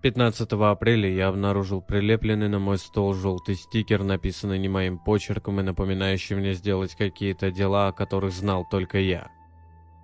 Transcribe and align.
15 0.00 0.52
апреля 0.52 1.10
я 1.10 1.26
обнаружил 1.26 1.82
прилепленный 1.82 2.48
на 2.48 2.60
мой 2.60 2.78
стол 2.78 3.14
желтый 3.14 3.56
стикер, 3.56 4.04
написанный 4.04 4.58
не 4.58 4.68
моим 4.68 4.98
почерком 4.98 5.58
и 5.58 5.64
напоминающий 5.64 6.36
мне 6.36 6.54
сделать 6.54 6.94
какие-то 6.94 7.50
дела, 7.50 7.88
о 7.88 7.92
которых 7.92 8.32
знал 8.32 8.64
только 8.70 8.98
я. 8.98 9.28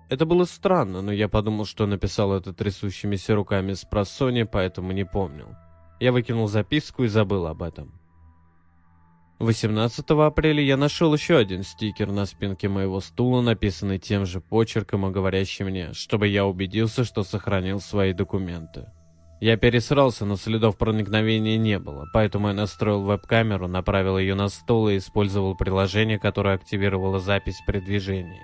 Это 0.09 0.25
было 0.25 0.43
странно, 0.43 1.01
но 1.01 1.13
я 1.13 1.29
подумал, 1.29 1.65
что 1.65 1.85
написал 1.87 2.33
это 2.33 2.53
трясущимися 2.53 3.35
руками 3.35 3.71
с 3.71 3.85
просони, 3.85 4.43
поэтому 4.43 4.91
не 4.91 5.05
помнил. 5.05 5.55
Я 6.01 6.11
выкинул 6.11 6.47
записку 6.47 7.05
и 7.05 7.07
забыл 7.07 7.47
об 7.47 7.63
этом. 7.63 7.93
18 9.39 10.05
апреля 10.09 10.61
я 10.61 10.75
нашел 10.75 11.13
еще 11.13 11.37
один 11.37 11.63
стикер 11.63 12.11
на 12.11 12.25
спинке 12.25 12.67
моего 12.67 12.99
стула, 12.99 13.41
написанный 13.41 13.99
тем 13.99 14.25
же 14.25 14.41
почерком 14.41 15.07
и 15.07 15.11
говорящий 15.11 15.63
мне, 15.63 15.93
чтобы 15.93 16.27
я 16.27 16.45
убедился, 16.45 17.05
что 17.05 17.23
сохранил 17.23 17.79
свои 17.79 18.11
документы. 18.11 18.87
Я 19.41 19.57
пересрался, 19.57 20.25
но 20.25 20.37
следов 20.37 20.77
проникновения 20.77 21.57
не 21.57 21.77
было, 21.77 22.05
поэтому 22.13 22.47
я 22.47 22.53
настроил 22.53 23.01
веб-камеру, 23.03 23.67
направил 23.67 24.17
ее 24.17 24.33
на 24.33 24.47
стол 24.47 24.89
и 24.89 24.97
использовал 24.97 25.55
приложение, 25.55 26.17
которое 26.17 26.55
активировало 26.55 27.19
запись 27.19 27.61
при 27.67 27.79
движении. 27.79 28.41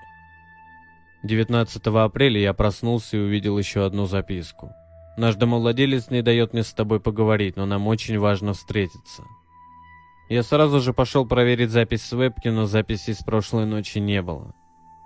19 1.24 1.88
апреля 1.88 2.42
я 2.42 2.54
проснулся 2.54 3.16
и 3.16 3.22
увидел 3.22 3.58
еще 3.58 3.86
одну 3.86 4.06
записку. 4.06 4.72
Наш 5.18 5.36
домовладелец 5.36 6.10
не 6.10 6.22
дает 6.22 6.54
мне 6.54 6.64
с 6.64 6.74
тобой 6.74 7.00
поговорить, 7.00 7.56
но 7.56 7.66
нам 7.66 7.88
очень 7.88 8.18
важно 8.18 8.54
встретиться. 8.54 9.24
Я 10.30 10.44
сразу 10.44 10.80
же 10.80 10.94
пошел 10.94 11.26
проверить 11.26 11.70
запись 11.70 12.04
с 12.04 12.12
вебки, 12.12 12.48
но 12.48 12.66
записи 12.66 13.12
с 13.12 13.24
прошлой 13.24 13.66
ночи 13.66 14.00
не 14.00 14.22
было. 14.22 14.54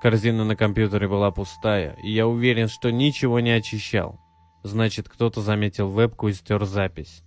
Корзина 0.02 0.46
на 0.46 0.56
компьютере 0.56 1.08
была 1.08 1.32
пустая, 1.32 1.96
и 2.04 2.12
я 2.12 2.28
уверен, 2.28 2.68
что 2.68 2.92
ничего 2.92 3.40
не 3.40 3.52
очищал. 3.52 4.20
Значит, 4.66 5.08
кто-то 5.08 5.42
заметил 5.42 5.92
вебку 5.92 6.28
и 6.28 6.34
стер 6.34 6.66
запись. 6.66 7.22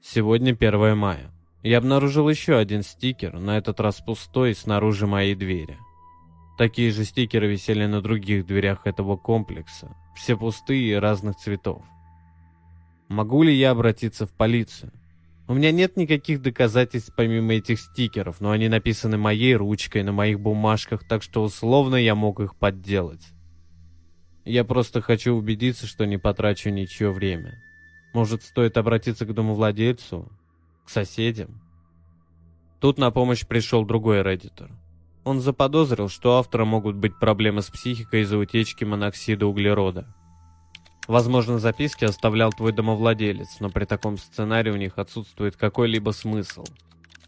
Сегодня 0.00 0.52
1 0.52 0.96
мая. 0.96 1.30
Я 1.62 1.76
обнаружил 1.76 2.26
еще 2.26 2.56
один 2.56 2.82
стикер, 2.82 3.38
на 3.38 3.58
этот 3.58 3.80
раз 3.80 4.00
пустой, 4.00 4.54
снаружи 4.54 5.06
моей 5.06 5.34
двери. 5.34 5.76
Такие 6.56 6.90
же 6.90 7.04
стикеры 7.04 7.48
висели 7.48 7.84
на 7.84 8.00
других 8.00 8.46
дверях 8.46 8.86
этого 8.86 9.18
комплекса, 9.18 9.94
все 10.16 10.34
пустые 10.34 10.92
и 10.92 10.94
разных 10.94 11.36
цветов. 11.36 11.84
Могу 13.08 13.42
ли 13.42 13.54
я 13.54 13.72
обратиться 13.72 14.26
в 14.26 14.32
полицию? 14.32 14.90
У 15.48 15.52
меня 15.52 15.70
нет 15.70 15.98
никаких 15.98 16.40
доказательств 16.40 17.12
помимо 17.14 17.52
этих 17.52 17.78
стикеров, 17.78 18.40
но 18.40 18.52
они 18.52 18.70
написаны 18.70 19.18
моей 19.18 19.54
ручкой 19.54 20.02
на 20.02 20.12
моих 20.12 20.40
бумажках, 20.40 21.06
так 21.06 21.22
что 21.22 21.42
условно 21.42 21.96
я 21.96 22.14
мог 22.14 22.40
их 22.40 22.56
подделать. 22.56 23.34
Я 24.44 24.64
просто 24.64 25.00
хочу 25.00 25.34
убедиться, 25.34 25.86
что 25.86 26.04
не 26.04 26.18
потрачу 26.18 26.70
ничье 26.70 27.12
время. 27.12 27.62
Может, 28.12 28.42
стоит 28.42 28.76
обратиться 28.76 29.24
к 29.24 29.32
домовладельцу? 29.32 30.30
К 30.84 30.90
соседям? 30.90 31.62
Тут 32.80 32.98
на 32.98 33.12
помощь 33.12 33.46
пришел 33.46 33.84
другой 33.84 34.22
реддитор. 34.22 34.70
Он 35.24 35.40
заподозрил, 35.40 36.08
что 36.08 36.34
у 36.34 36.38
автора 36.38 36.64
могут 36.64 36.96
быть 36.96 37.18
проблемы 37.20 37.62
с 37.62 37.70
психикой 37.70 38.22
из-за 38.22 38.38
утечки 38.38 38.82
моноксида 38.82 39.46
углерода. 39.46 40.12
Возможно, 41.06 41.60
записки 41.60 42.04
оставлял 42.04 42.52
твой 42.52 42.72
домовладелец, 42.72 43.60
но 43.60 43.70
при 43.70 43.84
таком 43.84 44.18
сценарии 44.18 44.70
у 44.70 44.76
них 44.76 44.98
отсутствует 44.98 45.56
какой-либо 45.56 46.10
смысл. 46.10 46.64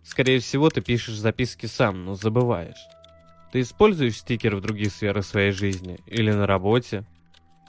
Скорее 0.02 0.40
всего, 0.40 0.70
ты 0.70 0.80
пишешь 0.80 1.16
записки 1.16 1.66
сам, 1.66 2.04
но 2.04 2.14
забываешь. 2.14 2.88
Ты 3.54 3.60
используешь 3.60 4.18
стикеры 4.18 4.56
в 4.56 4.62
других 4.62 4.92
сферах 4.92 5.24
своей 5.24 5.52
жизни 5.52 6.00
или 6.06 6.32
на 6.32 6.44
работе? 6.44 7.04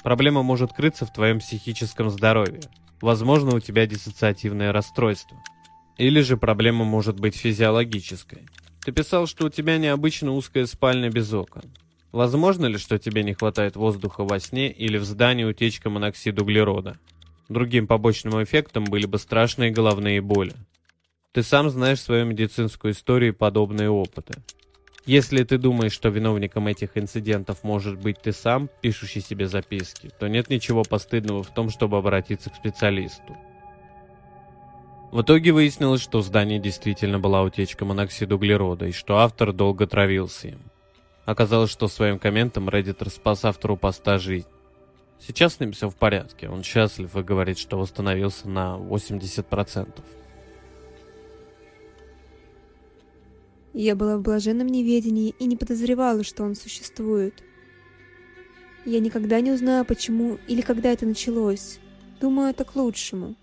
Проблема 0.04 0.42
может 0.42 0.74
крыться 0.74 1.06
в 1.06 1.14
твоем 1.14 1.38
психическом 1.38 2.10
здоровье. 2.10 2.62
Возможно, 3.02 3.56
у 3.56 3.60
тебя 3.60 3.86
диссоциативное 3.86 4.74
расстройство. 4.74 5.38
Или 6.00 6.22
же 6.22 6.38
проблема 6.38 6.86
может 6.86 7.20
быть 7.20 7.36
физиологической. 7.36 8.48
Ты 8.84 8.94
писал, 8.94 9.28
что 9.28 9.46
у 9.46 9.50
тебя 9.50 9.78
необычно 9.78 10.32
узкая 10.32 10.66
спальня 10.66 11.12
без 11.12 11.32
окон. 11.32 11.66
Возможно 12.12 12.66
ли, 12.66 12.80
что 12.80 12.98
тебе 12.98 13.22
не 13.22 13.36
хватает 13.36 13.76
воздуха 13.76 14.24
во 14.24 14.40
сне 14.40 14.72
или 14.72 14.98
в 14.98 15.04
здании 15.04 15.44
утечка 15.44 15.92
моноксида 15.92 16.42
углерода? 16.42 16.98
Другим 17.48 17.86
побочным 17.86 18.44
эффектом 18.44 18.86
были 18.86 19.06
бы 19.06 19.20
страшные 19.20 19.70
головные 19.70 20.20
боли. 20.20 20.56
Ты 21.32 21.44
сам 21.44 21.70
знаешь 21.70 22.02
свою 22.02 22.26
медицинскую 22.26 22.94
историю 22.94 23.34
и 23.34 23.36
подобные 23.38 23.92
опыты. 23.92 24.34
Если 25.06 25.44
ты 25.44 25.60
думаешь, 25.60 25.92
что 25.92 26.10
виновником 26.10 26.68
этих 26.68 26.98
инцидентов 26.98 27.64
может 27.64 28.00
быть 28.00 28.20
ты 28.22 28.32
сам, 28.32 28.70
пишущий 28.82 29.22
себе 29.22 29.48
записки, 29.48 30.10
то 30.20 30.28
нет 30.28 30.50
ничего 30.50 30.84
постыдного 30.84 31.44
в 31.44 31.54
том, 31.54 31.70
чтобы 31.70 31.98
обратиться 31.98 32.50
к 32.50 32.56
специалисту. 32.56 33.38
В 35.12 35.22
итоге 35.22 35.52
выяснилось, 35.52 36.02
что 36.02 36.20
в 36.20 36.24
здании 36.24 36.58
действительно 36.58 37.20
была 37.20 37.44
утечка 37.44 37.86
моноксида 37.86 38.36
углерода 38.36 38.88
и 38.88 38.92
что 38.92 39.20
автор 39.20 39.54
долго 39.54 39.86
травился 39.86 40.50
им. 40.50 40.60
Оказалось, 41.26 41.72
что 41.72 41.88
своим 41.88 42.18
комментом 42.18 42.68
Reddit 42.68 43.08
спас 43.10 43.46
автору 43.46 43.78
поста 43.78 44.18
жизнь. 44.18 44.48
Сейчас 45.20 45.56
с 45.56 45.60
ним 45.60 45.72
все 45.72 45.90
в 45.90 45.96
порядке, 45.96 46.50
он 46.50 46.64
счастлив 46.64 47.16
и 47.16 47.22
говорит, 47.22 47.60
что 47.60 47.78
восстановился 47.78 48.50
на 48.50 48.78
80%. 48.78 50.04
Я 53.78 53.98
была 53.98 54.18
в 54.18 54.22
блаженном 54.22 54.68
неведении 54.68 55.36
и 55.38 55.46
не 55.46 55.58
подозревала, 55.58 56.24
что 56.24 56.44
он 56.46 56.56
существует. 56.56 57.44
Я 58.86 59.02
никогда 59.02 59.42
не 59.42 59.52
узнаю, 59.52 59.84
почему 59.84 60.40
или 60.48 60.62
когда 60.62 60.94
это 60.94 61.06
началось. 61.06 61.80
Думаю, 62.22 62.52
это 62.52 62.64
к 62.64 62.78
лучшему. 62.78 63.36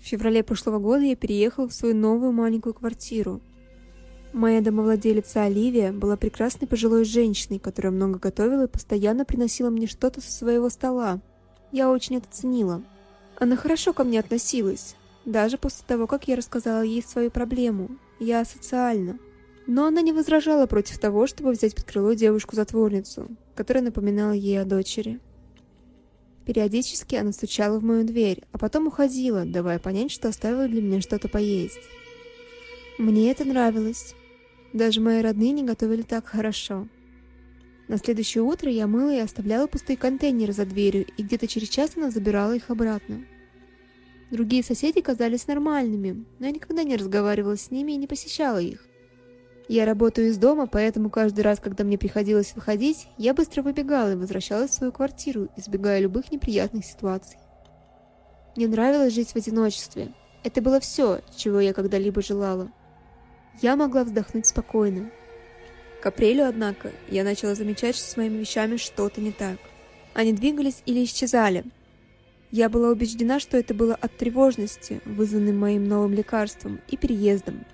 В 0.00 0.06
феврале 0.06 0.44
прошлого 0.44 0.78
года 0.78 1.02
я 1.02 1.16
переехала 1.16 1.68
в 1.68 1.74
свою 1.74 1.96
новую 1.96 2.30
маленькую 2.30 2.72
квартиру. 2.74 3.40
Моя 4.32 4.60
домовладелица 4.60 5.42
Оливия 5.42 5.90
была 5.90 6.16
прекрасной 6.16 6.68
пожилой 6.68 7.04
женщиной, 7.04 7.58
которая 7.58 7.92
много 7.92 8.20
готовила 8.20 8.66
и 8.66 8.70
постоянно 8.70 9.24
приносила 9.24 9.70
мне 9.70 9.88
что-то 9.88 10.20
со 10.20 10.30
своего 10.30 10.70
стола. 10.70 11.20
Я 11.72 11.90
очень 11.90 12.18
это 12.18 12.28
ценила. 12.30 12.80
Она 13.40 13.56
хорошо 13.56 13.92
ко 13.92 14.04
мне 14.04 14.20
относилась, 14.20 14.94
даже 15.24 15.58
после 15.58 15.84
того, 15.84 16.06
как 16.06 16.28
я 16.28 16.36
рассказала 16.36 16.82
ей 16.82 17.02
свою 17.02 17.32
проблему. 17.32 17.98
Я 18.18 18.44
социальна. 18.44 19.18
Но 19.66 19.86
она 19.86 20.00
не 20.00 20.12
возражала 20.12 20.66
против 20.66 20.98
того, 20.98 21.26
чтобы 21.26 21.50
взять 21.50 21.74
под 21.74 21.84
крыло 21.84 22.14
девушку-затворницу, 22.14 23.28
которая 23.54 23.82
напоминала 23.82 24.32
ей 24.32 24.60
о 24.60 24.64
дочери. 24.64 25.20
Периодически 26.46 27.16
она 27.16 27.32
стучала 27.32 27.80
в 27.80 27.84
мою 27.84 28.04
дверь, 28.04 28.44
а 28.52 28.58
потом 28.58 28.86
уходила, 28.86 29.44
давая 29.44 29.80
понять, 29.80 30.12
что 30.12 30.28
оставила 30.28 30.68
для 30.68 30.80
меня 30.80 31.00
что-то 31.00 31.28
поесть. 31.28 31.80
Мне 32.98 33.32
это 33.32 33.44
нравилось. 33.44 34.14
Даже 34.72 35.00
мои 35.00 35.20
родные 35.20 35.50
не 35.50 35.64
готовили 35.64 36.02
так 36.02 36.26
хорошо. 36.26 36.88
На 37.88 37.98
следующее 37.98 38.42
утро 38.42 38.70
я 38.70 38.86
мыла 38.86 39.14
и 39.14 39.18
оставляла 39.20 39.66
пустые 39.66 39.96
контейнеры 39.96 40.52
за 40.52 40.64
дверью, 40.64 41.06
и 41.16 41.22
где-то 41.22 41.48
через 41.48 41.68
час 41.68 41.92
она 41.96 42.10
забирала 42.10 42.52
их 42.52 42.70
обратно. 42.70 43.24
Другие 44.30 44.64
соседи 44.64 45.00
казались 45.00 45.46
нормальными, 45.46 46.24
но 46.38 46.46
я 46.46 46.52
никогда 46.52 46.82
не 46.82 46.96
разговаривала 46.96 47.56
с 47.56 47.70
ними 47.70 47.92
и 47.92 47.96
не 47.96 48.06
посещала 48.06 48.58
их. 48.58 48.84
Я 49.68 49.84
работаю 49.84 50.28
из 50.28 50.38
дома, 50.38 50.66
поэтому 50.66 51.10
каждый 51.10 51.40
раз, 51.40 51.60
когда 51.60 51.84
мне 51.84 51.98
приходилось 51.98 52.54
выходить, 52.54 53.08
я 53.18 53.34
быстро 53.34 53.62
выбегала 53.62 54.12
и 54.12 54.16
возвращалась 54.16 54.70
в 54.70 54.74
свою 54.74 54.92
квартиру, 54.92 55.48
избегая 55.56 56.00
любых 56.00 56.30
неприятных 56.30 56.84
ситуаций. 56.84 57.38
Мне 58.56 58.68
нравилось 58.68 59.14
жить 59.14 59.30
в 59.30 59.36
одиночестве. 59.36 60.12
Это 60.44 60.60
было 60.60 60.80
все, 60.80 61.20
чего 61.36 61.60
я 61.60 61.72
когда-либо 61.72 62.22
желала. 62.22 62.70
Я 63.60 63.76
могла 63.76 64.04
вздохнуть 64.04 64.46
спокойно. 64.46 65.10
К 66.00 66.06
апрелю, 66.06 66.46
однако, 66.46 66.92
я 67.08 67.24
начала 67.24 67.54
замечать, 67.54 67.96
что 67.96 68.08
с 68.08 68.16
моими 68.16 68.38
вещами 68.38 68.76
что-то 68.76 69.20
не 69.20 69.32
так. 69.32 69.58
Они 70.14 70.32
двигались 70.32 70.82
или 70.86 71.04
исчезали. 71.04 71.64
Я 72.50 72.68
была 72.68 72.90
убеждена, 72.90 73.40
что 73.40 73.56
это 73.56 73.74
было 73.74 73.94
от 73.94 74.16
тревожности, 74.16 75.00
вызванной 75.04 75.52
моим 75.52 75.84
новым 75.84 76.12
лекарством 76.12 76.80
и 76.88 76.96
переездом. 76.96 77.64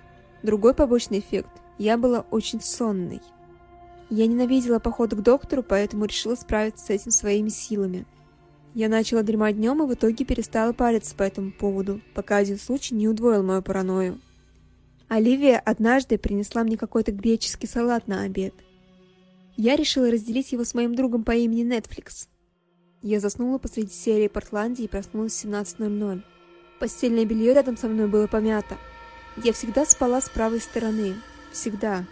Другой 0.41 0.73
побочный 0.73 1.19
эффект 1.19 1.49
я 1.77 1.97
была 1.97 2.25
очень 2.31 2.61
сонной. 2.61 3.21
Я 4.09 4.27
ненавидела 4.27 4.79
походы 4.79 5.15
к 5.15 5.21
доктору, 5.21 5.63
поэтому 5.63 6.05
решила 6.05 6.35
справиться 6.35 6.85
с 6.85 6.89
этим 6.89 7.11
своими 7.11 7.49
силами. 7.49 8.05
Я 8.73 8.89
начала 8.89 9.21
дремать 9.21 9.55
днем 9.55 9.83
и 9.83 9.87
в 9.87 9.93
итоге 9.93 10.25
перестала 10.25 10.73
париться 10.73 11.15
по 11.15 11.23
этому 11.23 11.51
поводу, 11.51 12.01
пока 12.15 12.37
один 12.37 12.57
случай 12.57 12.95
не 12.95 13.07
удвоил 13.07 13.43
мою 13.43 13.61
паранойю. 13.61 14.19
Оливия 15.07 15.59
однажды 15.59 16.17
принесла 16.17 16.63
мне 16.63 16.75
какой-то 16.75 17.11
греческий 17.11 17.67
салат 17.67 18.07
на 18.07 18.21
обед. 18.21 18.53
Я 19.55 19.75
решила 19.75 20.09
разделить 20.09 20.51
его 20.51 20.63
с 20.63 20.73
моим 20.73 20.95
другом 20.95 21.23
по 21.23 21.31
имени 21.31 21.63
Netflix. 21.63 22.27
Я 23.03 23.19
заснула 23.19 23.57
посреди 23.57 23.93
серии 23.93 24.29
Портландии 24.29 24.85
и 24.85 24.87
проснулась 24.87 25.33
в 25.33 25.45
17.00. 25.45 26.23
Постельное 26.79 27.25
белье 27.25 27.53
рядом 27.53 27.77
со 27.77 27.89
мной 27.89 28.07
было 28.07 28.27
помято. 28.27 28.77
Я 29.35 29.51
всегда 29.51 29.85
спала 29.85 30.21
с 30.21 30.29
правой 30.29 30.61
стороны, 30.61 31.15
Всегда. 31.51 32.05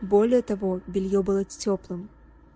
Более 0.00 0.42
того, 0.42 0.80
белье 0.86 1.22
было 1.22 1.44
теплым. 1.44 2.08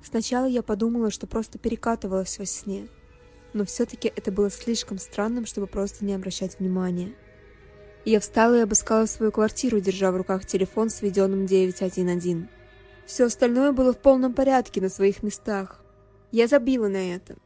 Сначала 0.03 0.45
я 0.45 0.63
подумала, 0.63 1.11
что 1.11 1.27
просто 1.27 1.59
перекатывалась 1.59 2.39
во 2.39 2.47
сне. 2.47 2.89
но 3.53 3.65
все-таки 3.65 4.13
это 4.15 4.31
было 4.31 4.51
слишком 4.51 4.99
странным, 4.99 5.47
чтобы 5.47 5.67
просто 5.67 6.05
не 6.05 6.15
обращать 6.15 6.61
внимания. 6.61 7.15
Я 8.05 8.21
встала 8.21 8.59
и 8.59 8.63
обыскала 8.63 9.07
свою 9.07 9.33
квартиру, 9.33 9.81
держа 9.81 10.13
в 10.13 10.17
руках 10.17 10.47
телефон 10.47 10.91
с 10.91 11.03
введенным 11.03 11.47
911. 11.47 12.49
Все 13.07 13.25
остальное 13.25 13.73
было 13.73 13.93
в 13.93 13.99
полном 13.99 14.35
порядке 14.35 14.81
на 14.81 14.89
своих 14.89 15.25
местах. 15.25 15.83
Я 16.33 16.47
забила 16.47 16.89
на 16.89 17.15
это. 17.15 17.37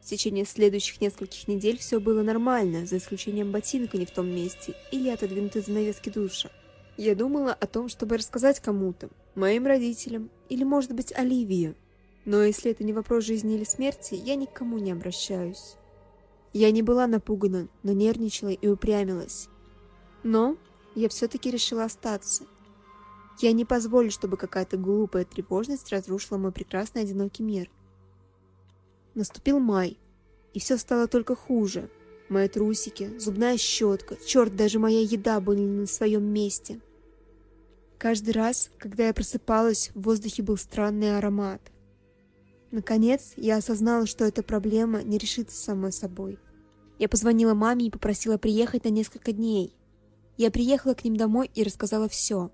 В 0.00 0.06
течение 0.06 0.46
следующих 0.46 1.00
нескольких 1.00 1.46
недель 1.46 1.78
все 1.78 2.00
было 2.00 2.22
нормально, 2.22 2.86
за 2.86 2.96
исключением 2.96 3.52
ботинка 3.52 3.98
не 3.98 4.06
в 4.06 4.10
том 4.10 4.26
месте 4.28 4.74
или 4.90 5.10
отодвинутой 5.10 5.62
занавески 5.62 6.08
душа. 6.08 6.50
Я 6.96 7.14
думала 7.14 7.52
о 7.52 7.66
том, 7.66 7.88
чтобы 7.88 8.16
рассказать 8.16 8.60
кому-то, 8.60 9.10
моим 9.34 9.66
родителям 9.66 10.30
или, 10.48 10.64
может 10.64 10.92
быть, 10.92 11.12
Оливии. 11.12 11.74
Но 12.24 12.42
если 12.42 12.70
это 12.70 12.84
не 12.84 12.92
вопрос 12.92 13.24
жизни 13.24 13.54
или 13.54 13.64
смерти, 13.64 14.14
я 14.14 14.36
никому 14.36 14.78
не 14.78 14.92
обращаюсь. 14.92 15.76
Я 16.52 16.70
не 16.70 16.82
была 16.82 17.06
напугана, 17.06 17.68
но 17.82 17.92
нервничала 17.92 18.50
и 18.50 18.68
упрямилась. 18.68 19.48
Но 20.22 20.56
я 20.94 21.08
все-таки 21.08 21.50
решила 21.50 21.84
остаться. 21.84 22.44
Я 23.40 23.52
не 23.52 23.64
позволю, 23.64 24.10
чтобы 24.10 24.36
какая-то 24.36 24.76
глупая 24.76 25.24
тревожность 25.24 25.90
разрушила 25.90 26.36
мой 26.36 26.52
прекрасный 26.52 27.02
одинокий 27.02 27.42
мир. 27.42 27.70
Наступил 29.14 29.58
май, 29.58 29.98
и 30.52 30.60
все 30.60 30.76
стало 30.76 31.06
только 31.06 31.34
хуже. 31.34 31.90
Мои 32.28 32.48
трусики, 32.48 33.18
зубная 33.18 33.56
щетка, 33.56 34.16
черт, 34.24 34.54
даже 34.54 34.78
моя 34.78 35.00
еда 35.00 35.40
были 35.40 35.62
на 35.62 35.86
своем 35.86 36.24
месте. 36.24 36.80
Каждый 37.98 38.30
раз, 38.30 38.70
когда 38.78 39.08
я 39.08 39.12
просыпалась, 39.12 39.90
в 39.94 40.02
воздухе 40.02 40.42
был 40.42 40.56
странный 40.56 41.18
аромат. 41.18 41.60
Наконец, 42.70 43.32
я 43.36 43.56
осознала, 43.56 44.06
что 44.06 44.24
эта 44.24 44.42
проблема 44.42 45.02
не 45.02 45.18
решится 45.18 45.56
самой 45.56 45.92
собой. 45.92 46.38
Я 46.98 47.08
позвонила 47.08 47.54
маме 47.54 47.86
и 47.86 47.90
попросила 47.90 48.38
приехать 48.38 48.84
на 48.84 48.90
несколько 48.90 49.32
дней. 49.32 49.74
Я 50.36 50.50
приехала 50.50 50.94
к 50.94 51.02
ним 51.02 51.16
домой 51.16 51.50
и 51.54 51.64
рассказала 51.64 52.08
все. 52.08 52.50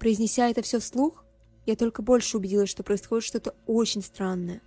Произнеся 0.00 0.48
это 0.48 0.62
все 0.62 0.80
вслух, 0.80 1.24
я 1.66 1.76
только 1.76 2.02
больше 2.02 2.36
убедилась, 2.36 2.70
что 2.70 2.82
происходит 2.82 3.24
что-то 3.24 3.54
очень 3.66 4.02
странное. 4.02 4.60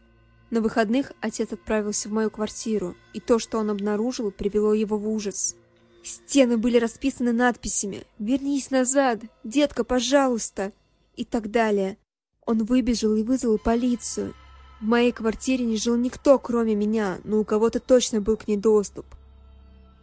На 0.52 0.62
выходных 0.62 1.14
отец 1.22 1.52
отправился 1.52 2.08
в 2.08 2.12
мою 2.12 2.30
квартиру, 2.30 2.96
и 3.14 3.20
то, 3.20 3.40
что 3.40 3.58
он 3.58 3.72
обнаружил, 3.72 4.32
привело 4.32 4.74
его 4.74 4.98
в 4.98 5.10
ужас. 5.10 5.56
Стены 6.04 6.58
были 6.58 6.78
расписаны 6.78 7.32
надписями 7.32 8.04
«Вернись 8.20 8.70
назад! 8.70 9.22
Детка, 9.44 9.84
пожалуйста!» 9.84 10.74
и 11.16 11.26
так 11.26 11.50
далее. 11.50 11.98
Он 12.46 12.64
выбежал 12.64 13.16
и 13.16 13.24
вызвал 13.24 13.58
полицию, 13.58 14.34
в 14.82 14.84
моей 14.84 15.12
квартире 15.12 15.64
не 15.64 15.78
жил 15.78 15.96
никто, 15.96 16.40
кроме 16.40 16.74
меня, 16.74 17.20
но 17.24 17.40
у 17.40 17.44
кого-то 17.46 17.80
точно 17.80 18.20
был 18.20 18.36
к 18.36 18.48
ней 18.48 18.58
доступ. 18.58 19.06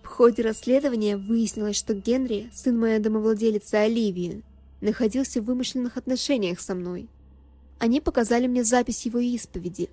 В 0.04 0.06
ходе 0.06 0.42
расследования 0.42 1.16
выяснилось, 1.16 1.76
что 1.76 1.94
Генри, 1.94 2.48
сын 2.54 2.78
моей 2.78 3.00
домовладелицы 3.00 3.74
Оливии, 3.74 4.44
находился 4.80 5.42
в 5.42 5.46
вымышленных 5.46 5.96
отношениях 5.96 6.60
со 6.60 6.76
мной. 6.76 7.08
Они 7.80 8.00
показали 8.00 8.46
мне 8.46 8.62
запись 8.62 9.04
его 9.04 9.18
исповеди. 9.18 9.90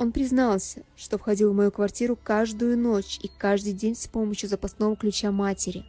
Он 0.00 0.10
признался, 0.10 0.82
что 0.96 1.16
входил 1.16 1.52
в 1.52 1.56
мою 1.56 1.70
квартиру 1.70 2.18
каждую 2.20 2.76
ночь 2.76 3.20
и 3.22 3.30
каждый 3.38 3.72
день 3.72 3.94
с 3.94 4.08
помощью 4.08 4.48
запасного 4.48 4.96
ключа 4.96 5.30
матери. 5.30 5.84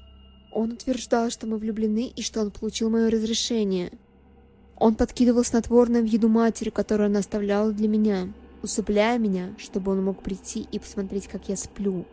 Он 0.51 0.73
утверждал, 0.73 1.31
что 1.31 1.47
мы 1.47 1.57
влюблены 1.57 2.13
и 2.15 2.21
что 2.21 2.41
он 2.41 2.51
получил 2.51 2.91
мое 2.91 3.09
разрешение– 3.09 3.91
он 4.81 4.95
подкидывал 4.95 5.43
снотворное 5.43 6.01
в 6.01 6.05
еду 6.05 6.27
матери, 6.27 6.71
которую 6.71 7.05
она 7.05 7.19
оставляла 7.19 7.71
для 7.71 7.87
меня, 7.87 8.33
усыпляя 8.63 9.19
меня, 9.19 9.53
чтобы 9.59 9.91
он 9.91 10.03
мог 10.03 10.23
прийти 10.23 10.67
и 10.71 10.79
посмотреть, 10.79 11.27
как 11.27 11.49
я 11.49 11.55
сплю, 11.55 12.03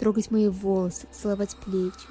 трогать 0.00 0.32
мои 0.32 0.48
волосы, 0.48 1.06
целовать 1.12 1.54
плечи. 1.64 2.08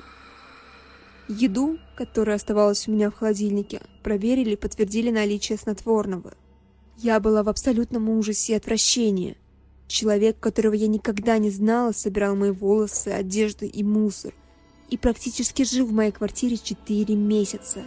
Еду, 1.27 1.77
которая 1.97 2.37
оставалась 2.37 2.87
у 2.87 2.91
меня 2.93 3.11
в 3.11 3.15
холодильнике, 3.15 3.81
проверили 4.01 4.51
и 4.51 4.55
подтвердили 4.55 5.11
наличие 5.11 5.57
снотворного. 5.57 6.35
Я 6.97 7.19
была 7.19 7.43
в 7.43 7.49
абсолютном 7.49 8.09
ужасе 8.09 8.53
и 8.53 8.55
отвращении. 8.55 9.37
Человек, 9.87 10.39
которого 10.39 10.73
я 10.73 10.87
никогда 10.87 11.37
не 11.37 11.51
знала, 11.51 11.91
собирал 11.91 12.35
мои 12.35 12.51
волосы, 12.51 13.09
одежду 13.09 13.65
и 13.65 13.83
мусор 13.83 14.33
и 14.89 14.97
практически 14.97 15.63
жил 15.63 15.85
в 15.85 15.91
моей 15.91 16.11
квартире 16.11 16.57
четыре 16.57 17.15
месяца. 17.15 17.83